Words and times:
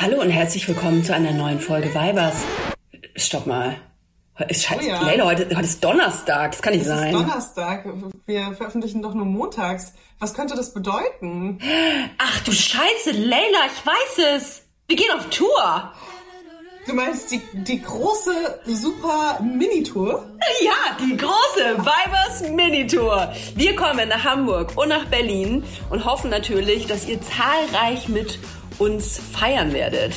Hallo 0.00 0.20
und 0.20 0.30
herzlich 0.30 0.66
willkommen 0.68 1.02
zu 1.04 1.14
einer 1.14 1.32
neuen 1.32 1.60
Folge 1.60 1.94
Weibers. 1.94 2.36
Stopp 3.16 3.46
mal. 3.46 3.76
Ist 4.48 4.64
scheiße. 4.64 4.82
Oh 4.84 4.88
ja. 4.88 5.02
Leila, 5.02 5.24
heute, 5.24 5.48
heute 5.50 5.64
ist 5.66 5.82
Donnerstag. 5.82 6.52
Das 6.52 6.62
kann 6.62 6.72
nicht 6.74 6.82
Es 6.82 6.88
sein. 6.88 7.12
ist 7.12 7.20
Donnerstag. 7.20 7.84
Wir 8.26 8.52
veröffentlichen 8.52 9.02
doch 9.02 9.14
nur 9.14 9.26
montags. 9.26 9.94
Was 10.20 10.34
könnte 10.34 10.54
das 10.54 10.72
bedeuten? 10.72 11.58
Ach 12.18 12.40
du 12.44 12.52
Scheiße, 12.52 13.10
Leila, 13.12 13.58
ich 13.66 13.84
weiß 13.86 14.36
es. 14.36 14.62
Wir 14.86 14.96
gehen 14.96 15.10
auf 15.16 15.28
Tour. 15.30 15.92
Du 16.86 16.94
meinst 16.94 17.30
die, 17.32 17.42
die 17.52 17.82
große, 17.82 18.60
super 18.66 19.40
Mini-Tour? 19.42 20.24
Ja, 20.62 20.96
die 20.98 21.16
große 21.16 21.76
Weibers 21.76 22.48
Mini-Tour. 22.50 23.32
Wir 23.56 23.76
kommen 23.76 24.08
nach 24.08 24.24
Hamburg 24.24 24.72
und 24.76 24.88
nach 24.88 25.04
Berlin 25.06 25.64
und 25.90 26.04
hoffen 26.06 26.30
natürlich, 26.30 26.86
dass 26.86 27.06
ihr 27.06 27.18
zahlreich 27.20 28.08
mit 28.08 28.38
uns 28.78 29.18
feiern 29.18 29.72
werdet. 29.72 30.14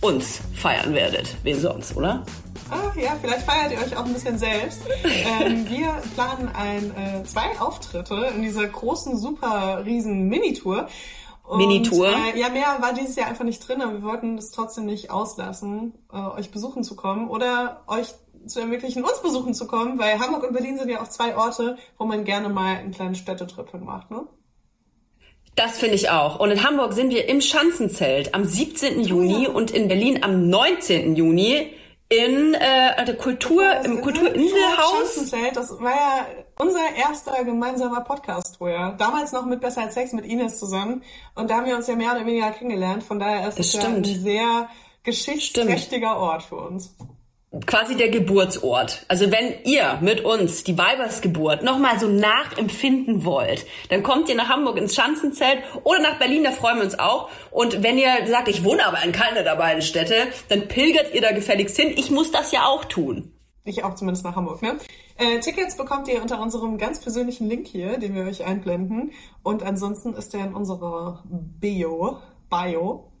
Uns 0.00 0.40
feiern 0.54 0.94
werdet. 0.94 1.36
Wen 1.42 1.58
sonst, 1.58 1.96
oder? 1.96 2.24
Ah, 2.70 2.90
ja, 2.98 3.16
vielleicht 3.20 3.42
feiert 3.42 3.72
ihr 3.72 3.78
euch 3.78 3.96
auch 3.96 4.04
ein 4.04 4.12
bisschen 4.12 4.38
selbst. 4.38 4.82
ähm, 5.04 5.68
wir 5.68 6.02
planen 6.14 6.48
ein, 6.54 6.90
äh, 6.96 7.24
zwei 7.24 7.58
Auftritte 7.60 8.32
in 8.34 8.42
dieser 8.42 8.66
großen, 8.66 9.18
super, 9.18 9.82
riesen 9.84 10.28
Mini-Tour. 10.28 10.88
Und, 11.44 11.58
Mini-Tour? 11.58 12.08
Äh, 12.08 12.40
ja, 12.40 12.48
mehr 12.48 12.78
war 12.80 12.94
dieses 12.94 13.16
Jahr 13.16 13.28
einfach 13.28 13.44
nicht 13.44 13.66
drin, 13.66 13.82
aber 13.82 13.92
wir 13.94 14.02
wollten 14.02 14.38
es 14.38 14.50
trotzdem 14.52 14.86
nicht 14.86 15.10
auslassen, 15.10 15.94
äh, 16.12 16.16
euch 16.16 16.50
besuchen 16.50 16.82
zu 16.84 16.96
kommen 16.96 17.28
oder 17.28 17.82
euch 17.86 18.14
zu 18.46 18.60
ermöglichen, 18.60 19.04
uns 19.04 19.20
besuchen 19.22 19.54
zu 19.54 19.66
kommen, 19.66 19.98
weil 19.98 20.18
Hamburg 20.18 20.44
und 20.44 20.52
Berlin 20.52 20.78
sind 20.78 20.88
ja 20.88 21.00
auch 21.02 21.08
zwei 21.08 21.36
Orte, 21.36 21.76
wo 21.98 22.04
man 22.04 22.24
gerne 22.24 22.48
mal 22.48 22.76
einen 22.76 22.92
kleinen 22.92 23.14
Städtetrip 23.14 23.72
macht, 23.82 24.10
ne? 24.10 24.26
Das 25.54 25.78
finde 25.78 25.96
ich 25.96 26.08
auch. 26.08 26.40
Und 26.40 26.50
in 26.50 26.64
Hamburg 26.64 26.94
sind 26.94 27.10
wir 27.10 27.28
im 27.28 27.40
Schanzenzelt 27.40 28.34
am 28.34 28.44
17. 28.44 29.00
Juni 29.00 29.46
und 29.46 29.70
in 29.70 29.88
Berlin 29.88 30.22
am 30.22 30.48
19. 30.48 31.14
Juni 31.14 31.74
in 32.08 32.54
äh, 32.54 33.04
der 33.04 33.16
Kultur, 33.16 33.64
im 33.84 34.02
Kulturinselhaus. 34.02 35.14
Schanzenzelt, 35.14 35.56
das 35.56 35.70
war 35.80 35.90
ja 35.90 36.26
unser 36.58 36.94
erster 36.96 37.42
gemeinsamer 37.44 38.02
Podcast 38.02 38.58
vorher. 38.58 38.92
Damals 38.98 39.32
noch 39.32 39.46
mit 39.46 39.60
Besser 39.60 39.82
als 39.82 39.94
Sex 39.94 40.12
mit 40.12 40.26
Ines 40.26 40.58
zusammen. 40.58 41.02
Und 41.34 41.50
da 41.50 41.56
haben 41.56 41.66
wir 41.66 41.76
uns 41.76 41.86
ja 41.86 41.96
mehr 41.96 42.12
oder 42.12 42.26
weniger 42.26 42.50
kennengelernt. 42.50 43.02
Von 43.02 43.18
daher 43.18 43.48
ist 43.48 43.58
Das 43.58 43.66
es 43.66 43.72
ja 43.74 43.84
ein 43.84 44.04
sehr 44.04 44.68
geschichtsträchtiger 45.02 46.16
Ort 46.18 46.42
für 46.42 46.56
uns. 46.56 46.94
Quasi 47.66 47.96
der 47.96 48.08
Geburtsort. 48.08 49.04
Also 49.08 49.30
wenn 49.30 49.54
ihr 49.64 49.98
mit 50.00 50.24
uns 50.24 50.64
die 50.64 50.78
Weibersgeburt 50.78 51.62
nochmal 51.62 51.98
so 51.98 52.08
nachempfinden 52.08 53.24
wollt, 53.24 53.66
dann 53.90 54.02
kommt 54.02 54.28
ihr 54.28 54.34
nach 54.34 54.48
Hamburg 54.48 54.78
ins 54.78 54.94
Schanzenzelt 54.94 55.58
oder 55.84 56.00
nach 56.00 56.18
Berlin, 56.18 56.44
da 56.44 56.52
freuen 56.52 56.78
wir 56.78 56.84
uns 56.84 56.98
auch. 56.98 57.28
Und 57.50 57.82
wenn 57.82 57.98
ihr 57.98 58.26
sagt, 58.26 58.48
ich 58.48 58.64
wohne 58.64 58.86
aber 58.86 59.02
in 59.04 59.12
keiner 59.12 59.42
der 59.42 59.56
beiden 59.56 59.82
Städte, 59.82 60.14
dann 60.48 60.68
pilgert 60.68 61.14
ihr 61.14 61.20
da 61.20 61.32
gefälligst 61.32 61.76
hin. 61.76 61.92
Ich 61.96 62.10
muss 62.10 62.30
das 62.30 62.52
ja 62.52 62.64
auch 62.66 62.84
tun. 62.86 63.32
Ich 63.64 63.84
auch 63.84 63.94
zumindest 63.94 64.24
nach 64.24 64.34
Hamburg, 64.34 64.60
ne? 64.62 64.76
Äh, 65.18 65.38
Tickets 65.38 65.76
bekommt 65.76 66.08
ihr 66.08 66.20
unter 66.20 66.40
unserem 66.40 66.78
ganz 66.78 67.00
persönlichen 67.00 67.48
Link 67.48 67.68
hier, 67.68 67.96
den 67.98 68.14
wir 68.14 68.24
euch 68.24 68.44
einblenden. 68.44 69.12
Und 69.44 69.62
ansonsten 69.62 70.14
ist 70.14 70.32
der 70.34 70.46
in 70.46 70.54
unserer 70.54 71.22
Bio. 71.28 72.18
Bio. 72.50 73.12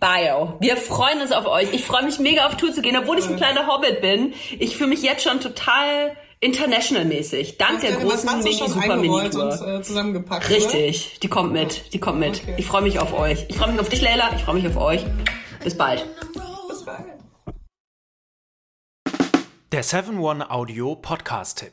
Bio. 0.00 0.56
Wir 0.60 0.76
freuen 0.76 1.20
uns 1.20 1.32
auf 1.32 1.46
euch. 1.46 1.72
Ich 1.72 1.84
freue 1.84 2.04
mich 2.04 2.18
mega 2.18 2.46
auf 2.46 2.56
Tour 2.56 2.72
zu 2.72 2.82
gehen, 2.82 2.96
obwohl 2.96 3.18
ich 3.18 3.28
ein 3.28 3.36
kleiner 3.36 3.66
Hobbit 3.66 4.00
bin. 4.00 4.34
Ich 4.58 4.76
fühle 4.76 4.90
mich 4.90 5.02
jetzt 5.02 5.22
schon 5.22 5.40
total 5.40 6.16
international-mäßig. 6.40 7.56
Dank 7.58 7.80
der 7.80 7.92
großen 7.92 8.28
hast 8.30 8.46
du 8.46 8.52
schon 8.52 8.78
eingerollt 8.78 9.34
und 9.34 9.44
Mini-Super. 9.48 9.78
äh, 9.78 9.82
zusammengepackt, 9.82 10.46
oder? 10.46 10.56
Richtig, 10.56 11.20
die 11.20 11.28
kommt 11.28 11.52
mit, 11.52 11.92
die 11.94 12.00
kommt 12.00 12.18
mit. 12.18 12.42
Okay. 12.42 12.54
Ich 12.58 12.66
freue 12.66 12.82
mich 12.82 12.98
auf 12.98 13.18
euch. 13.18 13.46
Ich 13.48 13.56
freue 13.56 13.70
mich 13.72 13.80
auf 13.80 13.88
dich, 13.88 14.02
Leila. 14.02 14.30
Ich 14.36 14.42
freue 14.42 14.56
mich 14.56 14.66
auf 14.66 14.76
euch. 14.76 15.04
Bis 15.62 15.76
bald. 15.76 16.04
Bis 16.68 16.84
bald. 16.84 17.04
Der 19.72 19.82
7-One 19.84 20.50
Audio 20.50 20.94
Podcast-Tipp. 20.96 21.72